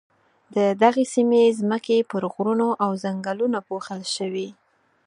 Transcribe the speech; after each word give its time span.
د 0.55 0.57
دغې 0.81 1.05
سیمې 1.13 1.43
ځمکې 1.59 1.97
پر 2.11 2.23
غرونو 2.33 2.67
او 2.83 2.91
ځنګلونو 3.03 3.57
پوښل 3.67 4.01
شوې. 4.15 4.47